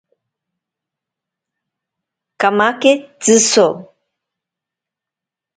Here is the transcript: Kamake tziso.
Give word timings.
Kamake 2.39 2.91
tziso. 3.21 3.65